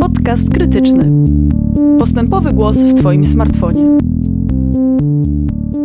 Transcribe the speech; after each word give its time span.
Podcast 0.00 0.50
krytyczny. 0.50 1.10
Postępowy 1.98 2.52
głos 2.52 2.76
w 2.76 2.94
Twoim 2.94 3.24
smartfonie. 3.24 3.98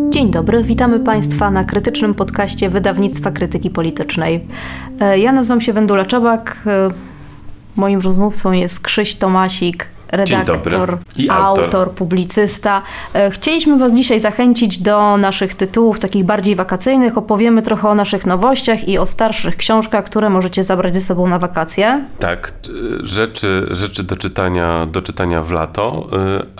Dzień 0.09 0.31
dobry, 0.31 0.63
witamy 0.63 0.99
Państwa 0.99 1.51
na 1.51 1.63
krytycznym 1.63 2.13
podcaście 2.13 2.69
wydawnictwa 2.69 3.31
krytyki 3.31 3.69
politycznej. 3.69 4.47
E, 4.99 5.19
ja 5.19 5.31
nazywam 5.31 5.61
się 5.61 5.73
Wendula 5.73 6.05
Czabak. 6.05 6.57
E, 6.65 6.89
moim 7.75 7.99
rozmówcą 7.99 8.51
jest 8.51 8.79
Krzyś 8.79 9.15
Tomasik, 9.15 9.87
redaktor, 10.11 10.97
I 11.17 11.29
autor. 11.29 11.63
autor. 11.63 11.91
publicysta. 11.91 12.81
E, 13.13 13.31
Chcieliśmy 13.31 13.77
Was 13.77 13.93
dzisiaj 13.93 14.19
zachęcić 14.19 14.77
do 14.81 15.17
naszych 15.17 15.53
tytułów, 15.53 15.99
takich 15.99 16.23
bardziej 16.25 16.55
wakacyjnych. 16.55 17.17
Opowiemy 17.17 17.61
trochę 17.61 17.89
o 17.89 17.95
naszych 17.95 18.25
nowościach 18.25 18.87
i 18.87 18.97
o 18.97 19.05
starszych 19.05 19.55
książkach, 19.57 20.05
które 20.05 20.29
możecie 20.29 20.63
zabrać 20.63 20.93
ze 20.93 21.01
sobą 21.01 21.27
na 21.27 21.39
wakacje. 21.39 22.05
Tak, 22.19 22.51
t- 22.51 22.69
rzeczy, 23.03 23.67
rzeczy 23.71 24.03
do, 24.03 24.15
czytania, 24.17 24.85
do 24.85 25.01
czytania 25.01 25.41
w 25.41 25.51
lato 25.51 26.07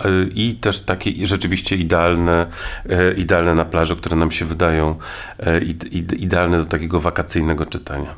y, 0.04 0.28
i 0.34 0.54
też 0.54 0.80
takie 0.80 1.26
rzeczywiście 1.26 1.76
idealne, 1.76 2.46
idealne 3.16 3.54
na 3.54 3.64
plaży, 3.64 3.96
które 3.96 4.16
nam 4.16 4.30
się 4.30 4.44
wydają 4.44 4.94
ide- 5.62 5.88
ide- 5.88 6.16
idealne 6.16 6.58
do 6.58 6.64
takiego 6.64 7.00
wakacyjnego 7.00 7.66
czytania. 7.66 8.14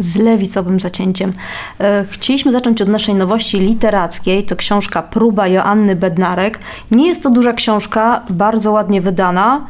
Z 0.00 0.16
lewicowym 0.16 0.80
zacięciem. 0.80 1.32
E, 1.80 2.04
Chcieliśmy 2.10 2.52
zacząć 2.52 2.82
od 2.82 2.88
naszej 2.88 3.14
nowości 3.14 3.60
literackiej. 3.60 4.44
To 4.44 4.56
książka 4.56 5.02
Próba 5.02 5.46
Joanny 5.48 5.96
Bednarek. 5.96 6.58
Nie 6.90 7.08
jest 7.08 7.22
to 7.22 7.30
duża 7.30 7.52
książka, 7.52 8.22
bardzo 8.30 8.72
ładnie 8.72 9.00
wydana, 9.00 9.66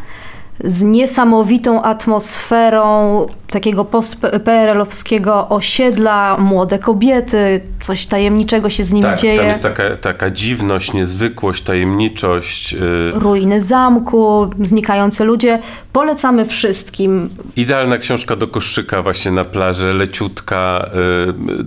z 0.64 0.82
niesamowitą 0.82 1.82
atmosferą 1.82 3.26
takiego 3.50 3.84
post-PRL-owskiego 3.84 5.48
osiedla, 5.48 6.36
młode 6.38 6.78
kobiety, 6.78 7.60
coś 7.80 8.06
tajemniczego 8.06 8.70
się 8.70 8.84
z 8.84 8.92
nimi 8.92 9.02
Tak, 9.02 9.18
dzieje. 9.18 9.38
tam 9.38 9.48
jest 9.48 9.62
taka, 9.62 9.96
taka 9.96 10.30
dziwność, 10.30 10.92
niezwykłość, 10.92 11.62
tajemniczość. 11.62 12.74
y, 12.74 12.78
Ruiny 13.14 13.62
zamku, 13.62 14.50
znikające 14.62 15.24
ludzie. 15.24 15.58
Polecamy 15.92 16.44
wszystkim. 16.44 17.30
Idealna 17.56 17.98
książka 17.98 18.36
do 18.36 18.48
koszyka 18.48 19.02
właśnie 19.02 19.30
na 19.30 19.44
plaży, 19.44 19.92
leciutka, 19.92 20.90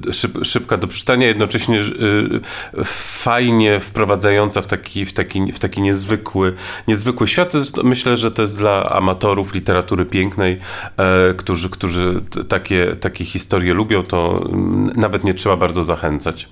y, 0.09 0.13
szyb, 0.13 0.31
szybka 0.45 0.77
do 0.77 0.87
przeczytania, 0.87 1.27
jednocześnie 1.27 1.79
y, 1.79 2.83
fajnie 2.85 3.79
wprowadzająca 3.79 4.61
w 4.61 4.67
taki, 4.67 5.05
w 5.05 5.13
taki, 5.13 5.51
w 5.51 5.59
taki 5.59 5.81
niezwykły, 5.81 6.53
niezwykły 6.87 7.27
świat. 7.27 7.53
Myślę, 7.83 8.17
że 8.17 8.31
to 8.31 8.41
jest 8.41 8.57
dla 8.57 8.82
amatorów 8.89 9.53
literatury 9.53 10.05
pięknej, 10.05 10.59
e, 10.97 11.33
którzy, 11.33 11.69
którzy 11.69 12.21
takie, 12.49 12.95
takie 12.95 13.25
historie 13.25 13.73
lubią, 13.73 14.03
to 14.03 14.41
mm, 14.45 14.91
nawet 14.95 15.23
nie 15.23 15.33
trzeba 15.33 15.57
bardzo 15.57 15.83
zachęcać. 15.83 16.49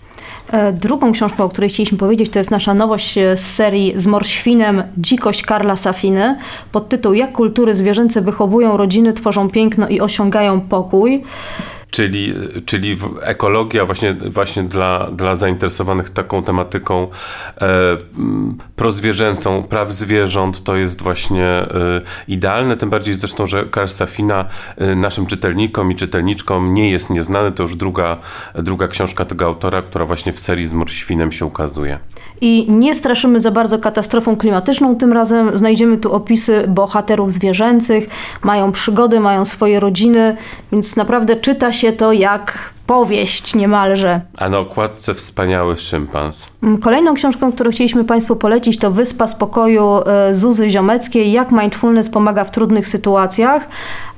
E, 0.51 0.73
Drugą 0.73 1.11
książką, 1.11 1.43
o 1.43 1.49
której 1.49 1.69
chcieliśmy 1.69 1.97
powiedzieć, 1.97 2.29
to 2.29 2.39
jest 2.39 2.51
nasza 2.51 2.73
nowość 2.73 3.17
e, 3.17 3.38
z 3.38 3.53
serii 3.53 3.93
z 3.95 4.05
Morświnem 4.05 4.83
Dzikość 4.97 5.41
Karla 5.41 5.75
Safiny 5.75 6.38
pod 6.71 6.89
tytuł 6.89 7.13
Jak 7.13 7.31
kultury 7.31 7.75
zwierzęce 7.75 8.21
wychowują 8.21 8.77
rodziny, 8.77 9.13
tworzą 9.13 9.49
piękno 9.49 9.88
i 9.88 9.99
osiągają 9.99 10.61
pokój. 10.61 11.23
Czyli, 11.92 12.34
czyli 12.66 12.97
ekologia 13.22 13.86
właśnie, 13.86 14.14
właśnie 14.14 14.64
dla, 14.64 15.11
dla 15.11 15.36
zainteresowanych 15.36 16.09
taką 16.09 16.44
tematyką 16.44 17.08
e, 17.61 17.97
prozwierzęcą, 18.75 19.64
praw 19.64 19.92
zwierząt, 19.92 20.64
to 20.64 20.75
jest 20.75 21.02
właśnie 21.02 21.45
e, 21.45 21.67
idealne, 22.28 22.78
tym 22.78 22.89
bardziej 22.89 23.14
zresztą, 23.14 23.45
że 23.45 23.66
Karl 23.66 23.88
Safina 23.88 24.45
e, 24.78 24.95
naszym 24.95 25.25
czytelnikom 25.25 25.92
i 25.92 25.95
czytelniczkom 25.95 26.73
nie 26.73 26.92
jest 26.92 27.09
nieznany, 27.09 27.52
to 27.52 27.64
już 27.64 27.75
druga, 27.75 28.17
druga 28.56 28.88
książka 28.88 29.25
tego 29.25 29.45
autora, 29.45 29.81
która 29.81 30.06
właśnie 30.06 30.34
w 30.34 30.39
serii 30.39 30.67
z 30.67 30.73
Morświnem 30.73 31.31
się 31.31 31.45
ukazuje. 31.45 32.00
I 32.42 32.66
nie 32.72 32.95
straszymy 32.95 33.39
za 33.39 33.52
bardzo 33.52 33.80
katastrofą 33.80 34.36
klimatyczną. 34.36 34.95
Tym 34.95 35.14
razem 35.14 35.58
znajdziemy 35.58 35.97
tu 35.97 36.14
opisy 36.14 36.66
bohaterów 36.67 37.34
zwierzęcych, 37.34 38.09
mają 38.44 38.72
przygody, 38.72 39.19
mają 39.19 39.46
swoje 39.46 39.80
rodziny, 39.80 40.38
więc 40.72 40.96
naprawdę 40.96 41.35
czyta 41.35 41.74
się 41.74 41.81
to 41.92 42.12
jak 42.12 42.58
powieść 42.88 43.56
niemalże. 43.56 44.22
A 44.38 44.50
na 44.50 44.59
okładce 44.59 45.14
wspaniały 45.14 45.78
szympans. 45.78 46.47
Mm, 46.64 46.78
Kolejną 46.78 47.14
książką, 47.14 47.52
którą 47.52 47.72
chcieliśmy 47.72 48.03
Państwu 48.06 48.36
polecić, 48.36 48.78
to 48.80 48.92
Wyspa 48.92 49.28
Spokoju 49.28 50.02
e, 50.06 50.34
Zuzy 50.36 50.69
Ziomeckiej. 50.69 51.31
Jak 51.31 51.52
mindfulness 51.52 52.09
pomaga 52.09 52.44
w 52.44 52.52
trudnych 52.52 52.88
sytuacjach. 52.88 53.68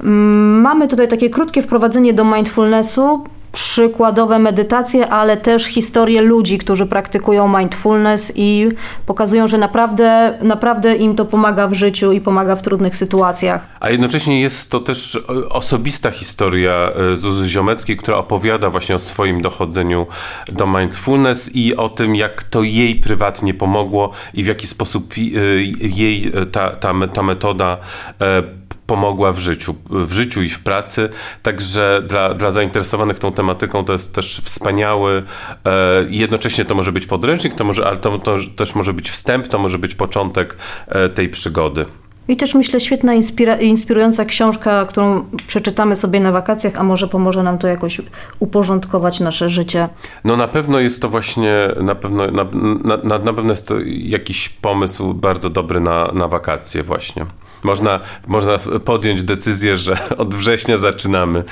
Mm, 0.04 0.62
Mamy 0.62 0.88
tutaj 0.88 1.08
takie 1.08 1.30
krótkie 1.30 1.62
wprowadzenie 1.62 2.14
do 2.14 2.26
mindfulnessu, 2.26 3.24
przykładowe 3.54 4.40
medytacje, 4.40 5.10
ale 5.10 5.38
też 5.38 5.66
historie 5.66 6.22
ludzi, 6.22 6.58
którzy 6.58 6.86
praktykują 6.86 7.58
mindfulness 7.58 8.32
i 8.36 8.70
pokazują, 9.06 9.48
że 9.48 9.58
naprawdę, 9.58 10.38
naprawdę 10.42 10.96
im 10.96 11.16
to 11.16 11.26
pomaga 11.26 11.68
w 11.68 11.74
życiu 11.74 12.12
i 12.12 12.22
pomaga 12.22 12.56
w 12.56 12.62
trudnych 12.62 12.96
sytuacjach. 12.96 13.68
A 13.80 13.90
jednocześnie 13.90 14.42
jest 14.42 14.72
to 14.72 14.80
też 14.80 15.16
e, 15.16 15.50
osobista 15.50 16.12
historia 16.12 16.74
e, 17.12 17.16
Zuzy 17.16 17.50
Ziomeckiej, 17.50 17.98
która 17.98 18.18
opowiada 18.18 18.70
właśnie 18.70 18.96
o 18.96 19.00
swoim 19.00 19.42
dochodzeniu 19.42 20.08
do 20.52 20.68
mindfulness 20.68 21.56
i 21.56 21.76
o 21.76 21.90
tym, 21.90 22.16
jak 22.16 22.44
to 22.44 22.64
jej 22.64 22.96
prywatnie 22.96 23.54
pomogło 23.54 24.12
i 24.34 24.44
w 24.44 24.48
jaki 24.48 24.68
sposób 24.68 25.14
e, 25.18 25.20
jej 25.88 26.32
ta, 26.52 26.70
ta, 26.70 26.94
ta 27.14 27.24
metoda 27.24 27.78
pomogła 28.94 29.32
w 29.32 29.40
życiu, 29.40 29.76
w 29.90 30.14
życiu 30.14 30.42
i 30.42 30.50
w 30.50 30.60
pracy. 30.60 31.10
Także 31.44 32.02
dla, 32.08 32.34
dla 32.34 32.52
zainteresowanych 32.52 33.20
tą 33.20 33.32
tematyką 33.32 33.86
to 33.86 33.94
jest 33.94 34.16
też 34.16 34.42
wspaniały, 34.44 35.24
e, 35.66 36.06
jednocześnie 36.10 36.66
to 36.66 36.76
może 36.76 36.92
być 36.92 37.06
podręcznik, 37.06 37.56
to 37.56 37.64
może, 37.64 37.88
ale 37.88 37.98
to, 37.98 38.20
to 38.20 38.36
też 38.56 38.76
może 38.76 38.94
być 38.94 39.10
wstęp, 39.10 39.48
to 39.48 39.60
może 39.60 39.78
być 39.78 39.96
początek 39.96 40.56
e, 40.88 41.10
tej 41.10 41.30
przygody. 41.30 41.86
I 42.28 42.38
też 42.38 42.56
myślę 42.56 42.80
świetna, 42.80 43.14
inspira- 43.14 43.62
inspirująca 43.62 44.26
książka, 44.26 44.86
którą 44.86 45.26
przeczytamy 45.48 45.96
sobie 45.96 46.20
na 46.20 46.32
wakacjach, 46.32 46.74
a 46.78 46.84
może 46.84 47.08
pomoże 47.08 47.44
nam 47.44 47.58
to 47.58 47.68
jakoś 47.68 48.02
uporządkować 48.40 49.20
nasze 49.20 49.50
życie. 49.50 49.90
No 50.24 50.38
na 50.38 50.48
pewno 50.48 50.80
jest 50.80 51.02
to 51.02 51.10
właśnie, 51.10 51.54
na 51.82 51.96
pewno, 51.96 52.32
na, 52.32 52.44
na, 52.84 52.98
na, 52.98 53.20
na 53.20 53.34
pewno 53.34 53.52
jest 53.52 53.68
to 53.68 53.76
jakiś 53.88 54.50
pomysł 54.50 55.14
bardzo 55.14 55.50
dobry 55.50 55.80
na, 55.80 56.12
na 56.14 56.28
wakacje 56.28 56.84
właśnie. 56.84 57.26
Można, 57.64 58.00
można 58.28 58.58
podjąć 58.86 59.24
decyzję, 59.24 59.78
że 59.78 59.98
od 60.18 60.36
września 60.36 60.78
zaczynamy. 60.78 61.44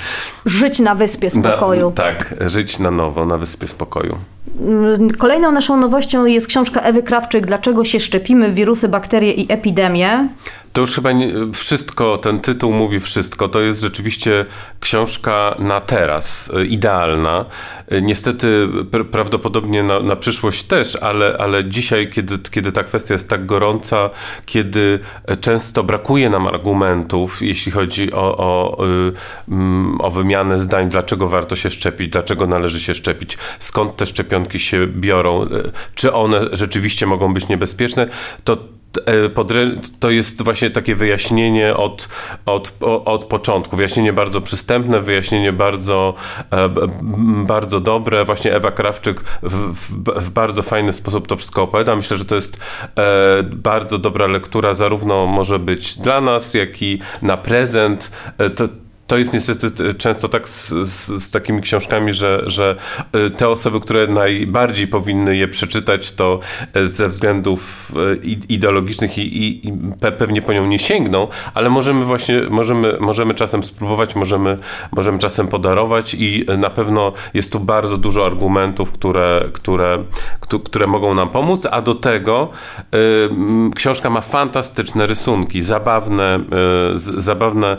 Żyć 0.46 0.78
na 0.78 0.94
wyspie 0.94 1.30
spokoju. 1.30 1.86
Na, 1.86 1.96
tak, 1.96 2.34
żyć 2.46 2.78
na 2.78 2.90
nowo 2.90 3.26
na 3.26 3.38
Wyspie 3.38 3.68
Spokoju. 3.68 4.18
Kolejną 5.18 5.52
naszą 5.52 5.76
nowością 5.76 6.26
jest 6.26 6.46
książka 6.46 6.80
Ewy 6.80 7.02
Krawczyk 7.02 7.46
Dlaczego 7.46 7.84
się 7.84 8.00
szczepimy, 8.00 8.52
wirusy, 8.52 8.88
bakterie 8.88 9.32
i 9.32 9.52
epidemie. 9.52 10.28
To 10.72 10.80
już 10.80 10.94
chyba 10.94 11.12
nie, 11.12 11.32
wszystko, 11.52 12.18
ten 12.18 12.40
tytuł 12.40 12.72
mówi 12.72 13.00
wszystko. 13.00 13.48
To 13.48 13.60
jest 13.60 13.80
rzeczywiście 13.80 14.46
książka 14.80 15.56
na 15.58 15.80
teraz, 15.80 16.52
idealna. 16.68 17.44
Niestety 18.02 18.68
pr- 18.90 19.04
prawdopodobnie 19.04 19.82
na, 19.82 20.00
na 20.00 20.16
przyszłość 20.16 20.62
też, 20.62 20.96
ale, 20.96 21.36
ale 21.38 21.64
dzisiaj, 21.64 22.10
kiedy, 22.10 22.38
kiedy 22.38 22.72
ta 22.72 22.84
kwestia 22.84 23.14
jest 23.14 23.28
tak 23.28 23.46
gorąca, 23.46 24.10
kiedy 24.46 24.98
często 25.40 25.84
brakuje 25.84 26.30
nam 26.30 26.46
argumentów, 26.46 27.42
jeśli 27.42 27.72
chodzi 27.72 28.12
o, 28.12 28.36
o, 28.38 28.84
y, 28.86 29.12
mm, 29.48 30.00
o 30.00 30.10
wymianę 30.10 30.60
zdań, 30.60 30.88
dlaczego 30.88 31.28
warto 31.28 31.56
się 31.56 31.70
szczepić, 31.70 32.08
dlaczego 32.08 32.46
należy 32.46 32.80
się 32.80 32.94
szczepić, 32.94 33.38
skąd 33.58 33.96
te 33.96 34.06
szczepionki 34.06 34.60
się 34.60 34.86
biorą, 34.86 35.42
y, 35.44 35.48
czy 35.94 36.12
one 36.12 36.40
rzeczywiście 36.52 37.06
mogą 37.06 37.34
być 37.34 37.48
niebezpieczne, 37.48 38.06
to 38.44 38.71
to 40.00 40.10
jest 40.10 40.42
właśnie 40.42 40.70
takie 40.70 40.94
wyjaśnienie 40.94 41.76
od, 41.76 42.08
od, 42.46 42.72
od 43.04 43.24
początku. 43.24 43.76
Wyjaśnienie 43.76 44.12
bardzo 44.12 44.40
przystępne, 44.40 45.00
wyjaśnienie 45.00 45.52
bardzo, 45.52 46.14
e, 46.50 46.68
bardzo 47.44 47.80
dobre. 47.80 48.24
Właśnie 48.24 48.54
Ewa 48.54 48.70
Krawczyk 48.70 49.20
w, 49.42 49.72
w, 50.20 50.30
bardzo 50.30 50.62
fajny 50.62 50.92
sposób 50.92 51.26
to 51.26 51.36
wszystko 51.36 51.62
opowiada. 51.62 51.96
Myślę, 51.96 52.16
że 52.16 52.24
to 52.24 52.34
jest 52.34 52.60
e, 52.96 53.42
bardzo 53.42 53.98
dobra 53.98 54.26
lektura, 54.26 54.74
zarówno 54.74 55.26
może 55.26 55.58
być 55.58 55.98
dla 55.98 56.20
nas, 56.20 56.54
jak 56.54 56.82
i 56.82 56.98
na 57.22 57.36
prezent. 57.36 58.10
E, 58.38 58.50
to, 58.50 58.68
to 59.12 59.18
jest 59.18 59.34
niestety 59.34 59.70
t- 59.70 59.94
często 59.94 60.28
tak 60.28 60.48
z, 60.48 60.68
z, 60.68 61.22
z 61.24 61.30
takimi 61.30 61.60
książkami, 61.62 62.12
że, 62.12 62.42
że 62.46 62.76
y, 63.16 63.30
te 63.30 63.48
osoby, 63.48 63.80
które 63.80 64.06
najbardziej 64.06 64.86
powinny 64.88 65.36
je 65.36 65.48
przeczytać, 65.48 66.12
to 66.12 66.40
y, 66.76 66.88
ze 66.88 67.08
względów 67.08 67.92
ideologicznych 68.48 69.18
i, 69.18 69.22
i, 69.22 69.68
i 69.68 69.72
pe, 70.00 70.12
pewnie 70.12 70.42
po 70.42 70.52
nią 70.52 70.66
nie 70.66 70.78
sięgną, 70.78 71.28
ale 71.54 71.70
możemy 71.70 72.04
właśnie, 72.04 72.40
możemy, 72.50 72.96
możemy 73.00 73.34
czasem 73.34 73.64
spróbować, 73.64 74.14
możemy, 74.16 74.58
możemy 74.92 75.18
czasem 75.18 75.48
podarować 75.48 76.14
i 76.18 76.46
na 76.58 76.70
pewno 76.70 77.12
jest 77.34 77.52
tu 77.52 77.60
bardzo 77.60 77.96
dużo 77.96 78.26
argumentów, 78.26 78.92
które, 78.92 79.44
które, 79.52 80.04
któ- 80.40 80.60
które 80.60 80.86
mogą 80.86 81.14
nam 81.14 81.28
pomóc, 81.28 81.66
a 81.70 81.82
do 81.82 81.94
tego 81.94 82.50
y, 82.94 83.28
książka 83.74 84.10
ma 84.10 84.20
fantastyczne 84.20 85.06
rysunki, 85.06 85.62
zabawne, 85.62 86.40
y, 86.94 87.20
zabawne 87.22 87.76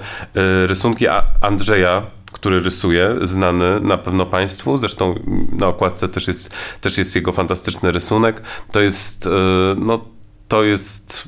y, 0.64 0.68
rysunki 0.68 1.08
A- 1.08 1.23
Andrzeja, 1.42 2.02
który 2.32 2.60
rysuje, 2.60 3.16
znany 3.22 3.80
na 3.80 3.98
pewno 3.98 4.26
Państwu, 4.26 4.78
zresztą 4.78 5.16
na 5.52 5.68
okładce 5.68 6.10
też 6.10 6.28
jest, 6.28 6.54
też 6.82 6.98
jest 6.98 7.16
jego 7.16 7.32
fantastyczny 7.32 7.92
rysunek. 7.92 8.42
To 8.72 8.82
jest, 8.82 9.30
no 9.78 10.00
to 10.48 10.64
jest 10.64 11.28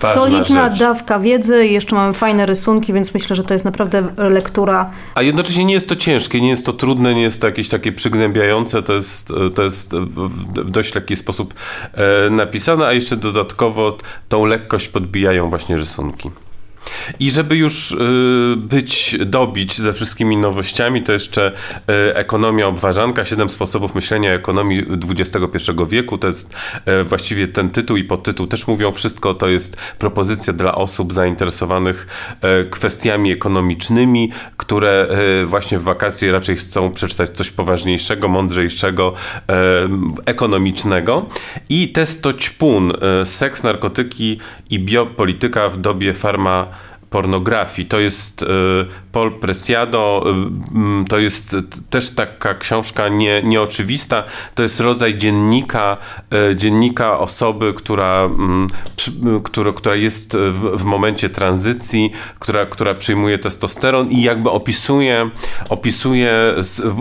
ważna 0.00 0.22
Solidna 0.22 0.70
rzecz. 0.70 0.78
dawka 0.80 1.18
wiedzy 1.18 1.66
jeszcze 1.66 1.96
mamy 1.96 2.12
fajne 2.12 2.46
rysunki, 2.46 2.92
więc 2.92 3.14
myślę, 3.14 3.36
że 3.36 3.44
to 3.44 3.54
jest 3.54 3.64
naprawdę 3.64 4.08
lektura. 4.16 4.90
A 5.14 5.22
jednocześnie 5.22 5.64
nie 5.64 5.74
jest 5.74 5.88
to 5.88 5.96
ciężkie, 5.96 6.40
nie 6.40 6.48
jest 6.48 6.66
to 6.66 6.72
trudne, 6.72 7.14
nie 7.14 7.22
jest 7.22 7.40
to 7.40 7.46
jakieś 7.46 7.68
takie 7.68 7.92
przygnębiające, 7.92 8.82
to 8.82 8.92
jest, 8.92 9.32
to 9.54 9.62
jest 9.62 9.96
w 9.96 10.70
dość 10.70 10.94
lekki 10.94 11.16
sposób 11.16 11.54
e, 11.94 12.30
napisane, 12.30 12.86
a 12.86 12.92
jeszcze 12.92 13.16
dodatkowo 13.16 13.98
tą 14.28 14.44
lekkość 14.44 14.88
podbijają 14.88 15.50
właśnie 15.50 15.76
rysunki. 15.76 16.30
I 17.20 17.30
żeby 17.30 17.56
już 17.56 17.92
y, 17.92 17.96
być, 18.56 19.16
dobić 19.26 19.78
ze 19.78 19.92
wszystkimi 19.92 20.36
nowościami, 20.36 21.02
to 21.02 21.12
jeszcze 21.12 21.52
y, 21.52 22.14
ekonomia 22.14 22.66
obważanka, 22.66 23.24
siedem 23.24 23.50
sposobów 23.50 23.94
myślenia 23.94 24.32
ekonomii 24.32 24.86
XXI 25.10 25.72
wieku. 25.88 26.18
To 26.18 26.26
jest 26.26 26.54
y, 27.00 27.04
właściwie 27.04 27.48
ten 27.48 27.70
tytuł 27.70 27.96
i 27.96 28.04
podtytuł 28.04 28.46
też 28.46 28.66
mówią 28.66 28.92
wszystko. 28.92 29.34
To 29.34 29.48
jest 29.48 29.76
propozycja 29.76 30.52
dla 30.52 30.74
osób 30.74 31.12
zainteresowanych 31.12 32.06
kwestiami 32.70 33.32
ekonomicznymi, 33.32 34.32
które 34.70 35.08
właśnie 35.46 35.78
w 35.78 35.82
wakacje 35.82 36.32
raczej 36.32 36.56
chcą 36.56 36.92
przeczytać 36.92 37.30
coś 37.30 37.50
poważniejszego, 37.50 38.28
mądrzejszego, 38.28 39.14
ekonomicznego. 40.26 41.26
I 41.68 41.88
testo 41.88 42.32
ćpun, 42.32 42.92
seks, 43.24 43.62
narkotyki 43.62 44.38
i 44.70 44.78
biopolityka 44.78 45.68
w 45.68 45.78
dobie 45.78 46.14
farma 46.14 46.66
pornografii. 47.10 47.88
To 47.88 48.00
jest 48.00 48.42
e, 48.42 48.46
Paul 49.12 49.32
Presiado, 49.32 50.24
e, 51.02 51.04
to 51.08 51.18
jest 51.18 51.56
też 51.90 52.10
taka 52.10 52.54
książka 52.54 53.08
nie, 53.08 53.42
nieoczywista. 53.42 54.24
To 54.54 54.62
jest 54.62 54.80
rodzaj 54.80 55.16
dziennika, 55.16 55.96
e, 56.50 56.56
dziennika 56.56 57.18
osoby, 57.18 57.74
która, 57.74 58.30
która, 59.44 59.72
która 59.72 59.96
jest 59.96 60.36
w, 60.74 60.84
momencie 60.84 61.28
tranzycji, 61.28 62.12
która, 62.38 62.66
która 62.66 62.94
przyjmuje 62.94 63.38
testosteron 63.38 64.10
i 64.10 64.22
jakby 64.22 64.50
opisuje, 64.50 65.30
opisuje 65.68 66.54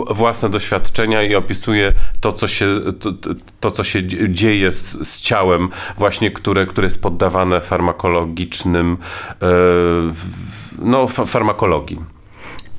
własne 0.10 0.50
doświadczenia 0.50 1.24
i 1.24 1.36
opisuje 1.36 1.94
to, 2.22 2.32
co 2.32 2.48
się, 2.48 2.66
to, 3.00 3.12
to 3.60 3.72
co 3.72 3.84
się 3.84 4.00
dzieje 4.30 4.72
z, 4.72 5.08
z 5.08 5.22
ciałem, 5.22 5.70
właśnie 5.98 6.32
które, 6.32 6.66
które 6.66 6.86
jest 6.86 7.02
poddawane 7.02 7.62
farmakologicznym 7.62 8.98
no, 10.82 11.08
farmakologii. 11.08 12.00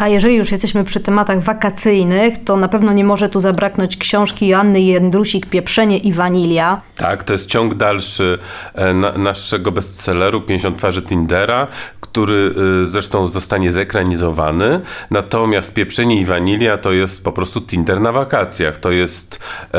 A 0.00 0.08
jeżeli 0.08 0.37
już 0.37 0.52
jesteśmy 0.52 0.85
przy 0.85 1.00
tematach 1.00 1.43
wakacyjnych, 1.43 2.44
to 2.44 2.56
na 2.56 2.69
pewno 2.69 2.93
nie 2.93 3.05
może 3.05 3.29
tu 3.29 3.41
zabraknąć 3.41 3.97
książki 3.97 4.49
Joanny 4.49 4.81
Jędrusik 4.81 5.47
Pieprzenie 5.47 5.99
i 5.99 6.12
Wanilia. 6.12 6.81
Tak, 6.97 7.25
to 7.25 7.32
jest 7.32 7.50
ciąg 7.50 7.75
dalszy 7.75 8.38
e, 8.75 8.94
na, 8.94 9.12
naszego 9.12 9.73
bestselleru 9.73 10.41
50 10.41 10.79
twarzy 10.79 11.02
Tindera, 11.02 11.67
który 12.00 12.55
e, 12.82 12.87
zresztą 12.87 13.29
zostanie 13.29 13.73
zekranizowany. 13.73 14.81
Natomiast 15.11 15.75
Pieprzenie 15.75 16.20
i 16.20 16.25
Wanilia 16.25 16.79
to 16.79 16.93
jest 16.93 17.25
po 17.25 17.32
prostu 17.32 17.61
Tinder 17.61 18.00
na 18.00 18.12
wakacjach. 18.12 18.76
To 18.76 18.91
jest... 18.91 19.41
E, 19.75 19.79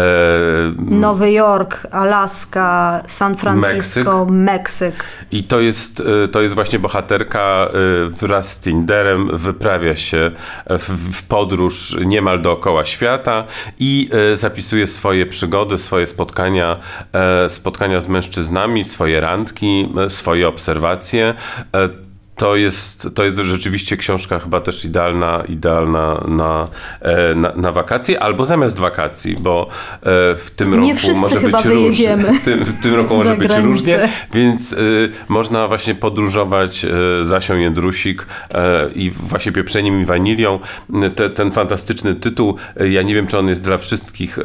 Nowy 0.77 1.31
Jork, 1.31 1.87
Alaska, 1.91 3.01
San 3.07 3.37
Francisco, 3.37 4.25
Meksyk. 4.25 4.31
Meksyk. 4.31 5.03
I 5.31 5.43
to 5.43 5.59
jest, 5.59 6.03
e, 6.23 6.27
to 6.27 6.41
jest 6.41 6.55
właśnie 6.55 6.79
bohaterka 6.79 7.67
wraz 8.09 8.53
z 8.53 8.61
Tinderem 8.61 9.37
wyprawia 9.37 9.95
się 9.95 10.10
się 10.11 10.31
w, 10.69 11.23
podróż 11.23 11.97
niemal 12.05 12.41
dookoła 12.41 12.85
świata 12.85 13.43
i 13.79 14.09
e, 14.33 14.37
zapisuje 14.37 14.87
swoje 14.87 15.25
przygody, 15.25 15.77
swoje 15.77 16.07
spotkania, 16.07 16.79
e, 17.13 17.49
spotkania 17.49 18.01
z 18.01 18.07
mężczyznami, 18.07 18.85
swoje 18.85 19.21
randki, 19.21 19.89
e, 20.05 20.09
swoje 20.09 20.47
obserwacje 20.47 21.33
to 22.41 22.55
jest, 22.55 23.09
to 23.15 23.23
jest 23.23 23.37
rzeczywiście 23.37 23.97
książka 23.97 24.39
chyba 24.39 24.61
też 24.61 24.85
idealna, 24.85 25.43
idealna 25.49 26.23
na, 26.27 26.67
e, 27.01 27.35
na, 27.35 27.51
na 27.55 27.71
wakacje 27.71 28.23
albo 28.23 28.45
zamiast 28.45 28.79
wakacji, 28.79 29.35
bo 29.39 29.67
e, 29.69 29.99
w 30.35 30.51
tym 30.55 30.73
roku 30.73 30.89
może 31.15 31.39
być 31.39 31.65
różnie. 31.65 32.17
W 32.17 32.45
tym, 32.45 32.65
w 32.65 32.81
tym 32.81 32.95
roku 32.95 33.17
może 33.23 33.37
być 33.37 33.51
różnie, 33.55 34.09
więc 34.33 34.73
y, 34.73 35.11
można 35.27 35.67
właśnie 35.67 35.95
podróżować 35.95 36.85
Zasią 37.21 37.57
Jędrusik 37.57 38.25
i 38.95 39.11
właśnie 39.11 39.51
pieprzeniem 39.51 40.01
i 40.01 40.05
wanilią. 40.05 40.59
Te, 41.15 41.29
ten 41.29 41.51
fantastyczny 41.51 42.15
tytuł, 42.15 42.55
ja 42.89 43.01
nie 43.01 43.15
wiem, 43.15 43.27
czy 43.27 43.37
on 43.37 43.47
jest 43.47 43.63
dla 43.63 43.77
wszystkich, 43.77 44.39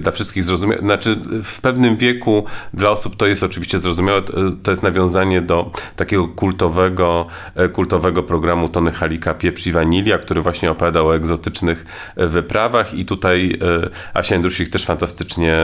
dla 0.00 0.12
wszystkich 0.12 0.44
zrozumiały. 0.44 0.80
Znaczy 0.80 1.16
w 1.44 1.60
pewnym 1.60 1.96
wieku 1.96 2.44
dla 2.74 2.90
osób 2.90 3.16
to 3.16 3.26
jest 3.26 3.42
oczywiście 3.42 3.78
zrozumiałe, 3.78 4.22
to 4.62 4.70
jest 4.70 4.82
nawiązanie 4.82 5.42
do 5.42 5.70
takiego 5.96 6.28
kultowego 6.28 7.26
E, 7.26 7.35
kultowego 7.72 8.22
programu 8.22 8.68
Tony 8.68 8.92
Halika 8.92 9.34
Pieprz 9.34 9.66
i 9.66 9.72
Wanilia, 9.72 10.18
który 10.18 10.42
właśnie 10.42 10.70
opowiadał 10.70 11.06
o 11.06 11.16
egzotycznych 11.16 11.86
e, 12.16 12.26
wyprawach 12.26 12.94
i 12.94 13.04
tutaj 13.04 13.58
e, 13.84 13.90
Asia 14.14 14.34
Jędrusik 14.34 14.70
też 14.70 14.84
fantastycznie 14.84 15.56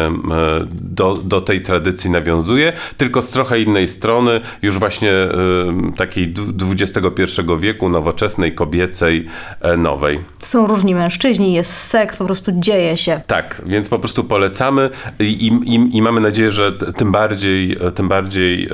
do, 0.70 1.14
do 1.14 1.40
tej 1.40 1.60
tradycji 1.60 2.10
nawiązuje, 2.10 2.72
tylko 2.96 3.22
z 3.22 3.30
trochę 3.30 3.60
innej 3.60 3.88
strony, 3.88 4.40
już 4.62 4.78
właśnie 4.78 5.12
takiej 5.96 6.34
XXI 6.70 7.42
wieku, 7.60 7.88
nowoczesnej, 7.88 8.54
kobiecej, 8.54 9.28
nowej. 9.78 10.20
Są 10.38 10.66
różni 10.66 10.94
mężczyźni, 10.94 11.54
jest 11.54 11.72
seks, 11.72 12.16
po 12.16 12.24
prostu 12.24 12.52
dzieje 12.54 12.96
się. 12.96 13.20
Tak, 13.26 13.62
więc 13.66 13.88
po 13.88 13.98
prostu 13.98 14.24
polecamy 14.24 14.90
i, 15.18 15.24
i, 15.24 15.96
i 15.96 16.02
mamy 16.02 16.20
nadzieję, 16.20 16.52
że 16.52 16.72
tym 16.72 17.12
bardziej, 17.12 17.76
tym 17.94 18.08
bardziej 18.08 18.68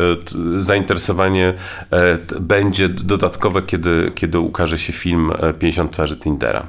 zainteresowanie 0.58 1.54
będzie 2.40 2.87
dodatkowe, 2.88 3.62
kiedy, 3.62 4.12
kiedy 4.14 4.40
ukaże 4.40 4.78
się 4.78 4.92
film 4.92 5.30
50 5.58 5.90
e, 5.90 5.92
twarzy 5.92 6.16
Tindera. 6.16 6.66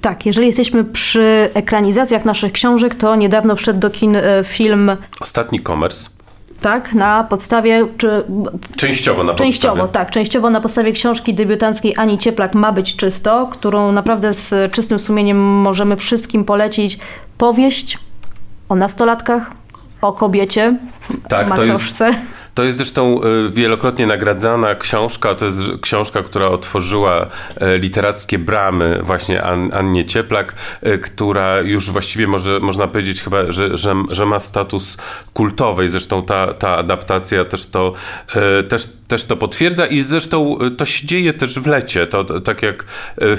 Tak, 0.00 0.26
jeżeli 0.26 0.46
jesteśmy 0.46 0.84
przy 0.84 1.50
ekranizacjach 1.54 2.24
naszych 2.24 2.52
książek, 2.52 2.94
to 2.94 3.16
niedawno 3.16 3.56
wszedł 3.56 3.80
do 3.80 3.90
kin 3.90 4.16
e, 4.16 4.22
film 4.44 4.90
Ostatni 5.20 5.60
Komers. 5.60 6.10
Tak, 6.60 6.92
na 6.92 7.24
podstawie. 7.24 7.86
Czy, 7.98 8.24
częściowo 8.76 9.24
na 9.24 9.34
częściowo, 9.34 9.76
podstawie. 9.76 9.92
tak, 9.92 10.10
częściowo 10.10 10.50
na 10.50 10.60
podstawie 10.60 10.92
książki 10.92 11.34
debiutanckiej 11.34 11.94
Ani 11.96 12.18
Cieplak 12.18 12.54
Ma 12.54 12.72
być 12.72 12.96
czysto, 12.96 13.48
którą 13.52 13.92
naprawdę 13.92 14.32
z 14.32 14.72
czystym 14.72 14.98
sumieniem 14.98 15.38
możemy 15.38 15.96
wszystkim 15.96 16.44
polecić. 16.44 16.98
Powieść 17.38 17.98
o 18.68 18.74
nastolatkach, 18.74 19.50
o 20.02 20.12
kobiecie, 20.12 20.76
tak, 21.28 21.46
o 21.46 21.50
macoszce. 21.50 22.04
To 22.04 22.10
jest 22.10 22.39
to 22.54 22.64
jest 22.64 22.76
zresztą 22.76 23.20
e, 23.22 23.50
wielokrotnie 23.50 24.06
nagradzana 24.06 24.74
książka. 24.74 25.34
To 25.34 25.44
jest 25.44 25.58
książka, 25.82 26.22
która 26.22 26.48
otworzyła 26.48 27.26
e, 27.56 27.78
literackie 27.78 28.38
bramy 28.38 29.00
właśnie 29.02 29.42
Annie 29.72 30.06
Cieplak, 30.06 30.54
e, 30.82 30.98
która 30.98 31.60
już 31.60 31.90
właściwie 31.90 32.26
może, 32.26 32.60
można 32.60 32.86
powiedzieć 32.86 33.22
chyba, 33.22 33.52
że, 33.52 33.78
że, 33.78 33.94
że 34.10 34.26
ma 34.26 34.40
status 34.40 34.96
kultowej. 35.34 35.88
Zresztą 35.88 36.22
ta, 36.22 36.54
ta 36.54 36.76
adaptacja 36.76 37.44
też 37.44 37.66
to, 37.66 37.92
też, 38.68 38.88
też 39.08 39.24
to 39.24 39.36
potwierdza 39.36 39.86
i 39.86 40.00
zresztą 40.00 40.58
to 40.76 40.84
się 40.84 41.06
dzieje 41.06 41.32
też 41.32 41.58
w 41.58 41.66
lecie. 41.66 42.06
To, 42.06 42.24
to 42.24 42.40
tak 42.40 42.62
jak 42.62 42.84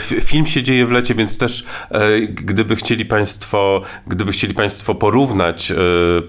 film 0.02 0.46
się 0.46 0.64
dzieje 0.64 0.86
w 0.86 0.92
lecie, 0.92 1.16
więc 1.16 1.38
też 1.38 1.66
gdyby 2.28 2.76
chcieli 2.76 3.06
Państwo, 3.06 3.82
gdyby 4.08 4.32
chcieli 4.32 4.54
Państwo 4.54 4.96
porównać, 4.96 5.74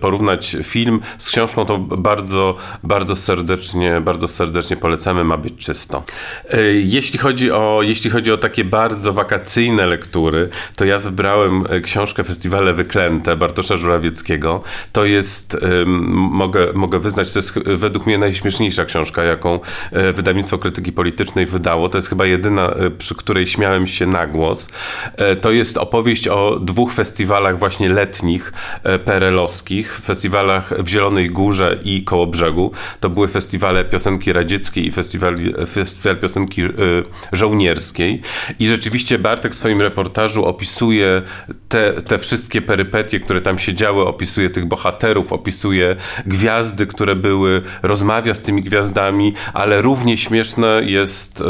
porównać 0.01 0.57
film 0.63 1.01
z 1.19 1.31
książką, 1.31 1.67
to 1.67 1.79
bardzo 1.79 2.57
bardzo 2.83 3.17
serdecznie, 3.17 4.01
bardzo 4.01 4.29
serdecznie 4.29 4.77
polecamy, 4.77 5.25
ma 5.25 5.37
być 5.37 5.55
czysto. 5.55 6.03
E, 6.51 6.63
jeśli 6.73 7.19
chodzi 7.19 7.51
o, 7.51 7.81
jeśli 7.83 8.11
chodzi 8.11 8.33
o 8.33 8.37
takie 8.37 8.65
bardzo 8.65 9.13
wakacyjne 9.13 9.87
lektury, 9.87 10.49
to 10.77 10.85
ja 10.85 10.99
wybrałem 10.99 11.65
e, 11.69 11.81
książkę 11.81 12.25
Festiwale 12.25 12.75
Wyklęte 12.75 13.37
Bartosza 13.37 13.77
Żurawieckiego. 13.77 14.63
To 14.93 15.05
jest, 15.05 15.57
mogę, 15.87 16.73
mogę 16.75 16.99
wyznać, 16.99 17.33
to 17.33 17.39
jest 17.39 17.59
według 17.59 18.07
mnie 18.07 18.19
najśmieszniejsza 18.19 18.85
książka, 18.85 19.23
jaką 19.23 19.61
e, 19.93 20.13
wydawnictwo 20.13 20.59
krytyki 20.59 20.93
politycznej 20.93 21.47
wydało. 21.47 21.89
To 21.89 21.99
jest 21.99 22.09
chyba 22.09 22.27
jedyna, 22.27 22.75
przy 22.99 23.15
której 23.15 23.47
śmiałem 23.47 23.87
się 23.87 24.07
na 24.07 24.27
głos. 24.27 24.69
To 25.41 25.51
jest 25.51 25.77
opowieść 25.77 26.29
o 26.29 26.59
dwóch 26.61 26.93
festiwalach 26.93 27.59
właśnie 27.59 27.89
letnich, 27.89 28.53
perelowskich, 29.05 30.01
festiwalach 30.05 30.73
w 30.79 30.89
Zielonej 30.89 31.31
Górze 31.31 31.79
i 31.85 32.05
koło 32.05 32.27
brzegu. 32.27 32.62
To 33.01 33.11
były 33.11 33.29
festiwale 33.29 33.85
piosenki 33.85 34.33
radzieckiej 34.33 34.87
i 34.87 34.93
festiwal, 34.93 35.37
festiwal 35.67 36.17
piosenki 36.17 36.63
y, 36.63 36.69
żołnierskiej. 37.33 38.23
I 38.59 38.69
rzeczywiście 38.69 39.19
Bartek 39.19 39.53
w 39.53 39.55
swoim 39.55 39.83
reportażu 39.83 40.45
opisuje 40.45 41.23
te, 41.69 41.93
te 41.93 42.19
wszystkie 42.19 42.63
perypetie, 42.63 43.21
które 43.21 43.41
tam 43.41 43.59
się 43.59 43.75
działy, 43.75 44.03
opisuje 44.03 44.51
tych 44.51 44.65
bohaterów, 44.65 45.33
opisuje 45.33 45.97
gwiazdy, 46.27 46.87
które 46.87 47.17
były, 47.17 47.63
rozmawia 47.83 48.35
z 48.35 48.43
tymi 48.43 48.63
gwiazdami 48.63 49.33
ale 49.53 49.83
równie 49.83 50.17
śmieszne 50.17 50.81
jest, 50.85 51.41
y, 51.41 51.45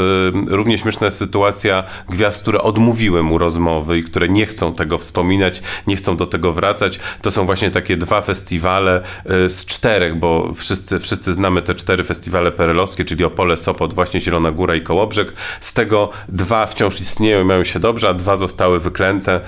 równie 0.47 0.79
śmieszna 0.79 1.05
jest 1.05 1.19
sytuacja 1.19 1.85
gwiazd, 2.09 2.43
które 2.43 2.61
odmówiły 2.61 3.23
mu 3.23 3.39
rozmowy 3.39 3.99
i 3.99 4.05
które 4.05 4.29
nie 4.29 4.47
chcą 4.47 4.75
tego 4.75 4.99
wspominać, 4.99 5.63
nie 5.87 5.97
chcą 5.97 6.17
do 6.17 6.27
tego 6.27 6.53
wracać. 6.53 7.01
To 7.23 7.31
są 7.31 7.47
właśnie 7.47 7.71
takie 7.71 7.97
dwa 7.97 8.21
festiwale 8.21 9.03
y, 9.47 9.51
z 9.51 9.67
czterech, 9.67 10.19
bo 10.19 10.53
wszyscy, 10.57 11.01
wszyscy 11.03 11.35
znamy 11.35 11.63
te 11.63 11.75
cztery 11.75 12.05
festiwale 12.05 12.53
perelowskie, 12.53 13.05
czyli 13.05 13.25
Opole, 13.25 13.57
Sopot, 13.57 13.95
właśnie 13.95 14.21
Zielona 14.21 14.51
Góra 14.51 14.75
i 14.75 14.81
Kołobrzeg. 14.81 15.33
Z 15.61 15.75
tego 15.75 16.11
dwa 16.29 16.67
wciąż 16.67 17.01
istnieją, 17.01 17.45
mają 17.45 17.65
się 17.65 17.81
dobrze, 17.81 18.09
a 18.09 18.15
dwa 18.15 18.37
zostały 18.37 18.81
wyklęte. 18.81 19.41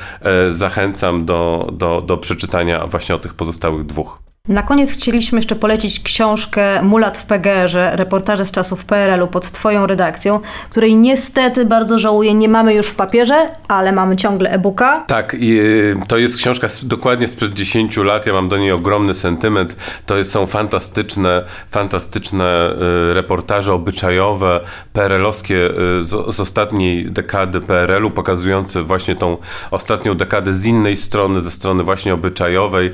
Y, 0.49 0.52
zachęcam 0.52 1.25
do, 1.25 1.70
do, 1.73 2.00
do 2.00 2.16
przeczytania 2.16 2.87
właśnie 2.87 3.14
o 3.14 3.18
tych 3.18 3.34
pozostałych 3.34 3.87
dwóch. 3.87 4.24
Na 4.49 4.63
koniec 4.63 4.93
chcieliśmy 4.93 5.39
jeszcze 5.39 5.57
polecić 5.57 6.01
książkę 6.01 6.83
Mulat 6.83 7.19
w 7.19 7.25
PGR-ze, 7.25 7.97
reportaże 7.97 8.47
z 8.47 8.51
czasów 8.51 8.85
PRL-u 8.85 9.27
pod 9.27 9.51
Twoją 9.51 9.87
redakcją, 9.87 10.41
której 10.71 10.97
niestety 10.97 11.65
bardzo 11.65 11.99
żałuję, 11.99 12.35
nie 12.35 12.49
mamy 12.49 12.75
już 12.75 12.87
w 12.87 12.95
papierze, 12.95 13.49
ale 13.69 13.93
mamy 13.93 14.17
ciągle 14.17 14.51
e-booka. 14.51 15.05
Tak, 15.07 15.37
i 15.39 15.61
y, 15.61 15.97
to 16.09 16.19
jest 16.19 16.37
książka 16.37 16.69
z, 16.69 16.87
dokładnie 16.87 17.29
sprzed 17.29 17.55
10 17.55 17.97
lat, 17.97 18.27
ja 18.27 18.33
mam 18.33 18.49
do 18.49 18.59
niej 18.59 18.73
ogromny 18.73 19.15
sentyment. 19.15 19.77
To 20.07 20.17
jest, 20.17 20.33
są 20.33 20.47
fantastyczne, 20.47 21.45
fantastyczne 21.71 22.75
y, 23.11 23.15
reportaże 23.15 23.73
obyczajowe, 23.73 24.61
PRL-owskie 24.93 25.71
y, 25.99 26.03
z, 26.03 26.35
z 26.35 26.41
ostatniej 26.41 27.11
dekady 27.11 27.61
PRL-u, 27.61 28.11
pokazujące 28.11 28.83
właśnie 28.83 29.17
tą 29.17 29.37
ostatnią 29.71 30.15
dekadę 30.15 30.55
z 30.55 30.67
innej 30.67 30.97
strony, 30.97 31.41
ze 31.41 31.51
strony 31.51 31.85
właśnie 31.85 32.15
obyczajowej, 32.15 32.91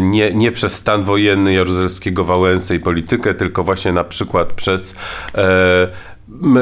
nie, 0.00 0.34
nie 0.34 0.52
przez 0.52 0.85
stan 0.86 1.04
wojenny 1.04 1.52
Jaruzelskiego 1.52 2.24
Wałęsy 2.24 2.74
i 2.74 2.80
politykę, 2.80 3.34
tylko 3.34 3.64
właśnie 3.64 3.92
na 3.92 4.04
przykład 4.04 4.52
przez 4.52 4.96
e, 5.34 5.88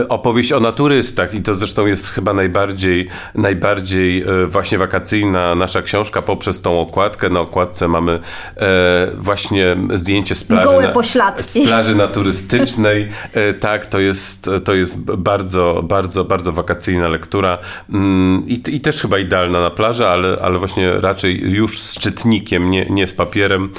opowieść 0.09 0.52
o 0.52 0.61
naturystach 0.61 1.35
i 1.35 1.42
to 1.42 1.54
zresztą 1.54 1.87
jest 1.87 2.09
chyba 2.09 2.33
najbardziej, 2.33 3.09
najbardziej 3.35 4.23
e, 4.23 4.47
właśnie 4.47 4.78
wakacyjna 4.78 5.54
nasza 5.54 5.83
książka 5.83 6.23
poprzez 6.23 6.62
tą 6.62 6.80
okładkę. 6.80 7.30
Na 7.30 7.40
okładce 7.40 7.88
mamy 7.88 8.12
e, 8.56 9.11
właśnie 9.18 9.76
zdjęcie 9.94 10.35
z 10.35 10.44
plaży, 10.44 10.68
Gołe 10.68 10.88
pośladki. 10.88 11.64
z 11.64 11.68
plaży 11.68 11.94
naturystycznej. 11.94 13.09
E, 13.33 13.54
tak, 13.54 13.87
to 13.87 13.99
jest, 13.99 14.50
to 14.64 14.75
jest 14.75 15.00
bardzo, 15.00 15.80
bardzo, 15.85 16.25
bardzo 16.25 16.52
wakacyjna 16.52 17.09
lektura 17.09 17.59
mm, 17.90 18.42
i, 18.47 18.62
i 18.68 18.80
też 18.80 19.02
chyba 19.02 19.18
idealna 19.18 19.61
na 19.61 19.71
plażę, 19.71 20.09
ale, 20.09 20.38
ale 20.42 20.59
właśnie 20.59 21.00
raczej 21.00 21.52
już 21.52 21.80
z 21.80 21.99
czytnikiem, 21.99 22.71
nie, 22.71 22.87
nie 22.90 23.06
z 23.06 23.14
papierem. 23.14 23.71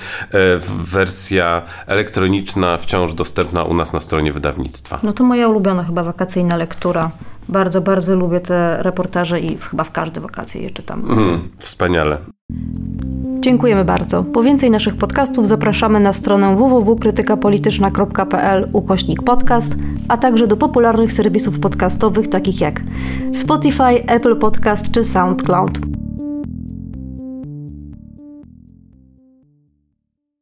Wersja 0.83 1.61
elektroniczna 1.87 2.77
wciąż 2.77 3.13
dostępna 3.13 3.63
u 3.63 3.73
nas 3.73 3.93
na 3.93 3.99
stronie 3.99 4.33
wydawnictwa. 4.33 4.99
No 5.03 5.13
to 5.13 5.23
moja 5.23 5.47
ulubiona 5.75 5.83
chyba 5.83 6.03
wakacyjna 6.03 6.57
lektura. 6.57 7.11
Bardzo, 7.49 7.81
bardzo 7.81 8.15
lubię 8.15 8.39
te 8.39 8.83
reportaże 8.83 9.39
i 9.39 9.57
chyba 9.57 9.83
w 9.83 9.91
każde 9.91 10.21
wakacje 10.21 10.61
je 10.61 10.69
czytam. 10.69 11.11
Mm, 11.11 11.49
wspaniale. 11.59 12.17
Dziękujemy 13.39 13.85
bardzo. 13.85 14.23
Po 14.23 14.43
więcej 14.43 14.71
naszych 14.71 14.97
podcastów 14.97 15.47
zapraszamy 15.47 15.99
na 15.99 16.13
stronę 16.13 16.55
www.krytykapolityczna.pl 16.55 18.69
ukośnik 18.73 19.23
podcast, 19.23 19.75
a 20.07 20.17
także 20.17 20.47
do 20.47 20.57
popularnych 20.57 21.13
serwisów 21.13 21.59
podcastowych 21.59 22.29
takich 22.29 22.61
jak 22.61 22.81
Spotify, 23.33 24.05
Apple 24.07 24.35
Podcast 24.35 24.91
czy 24.91 25.03
SoundCloud. 25.03 25.79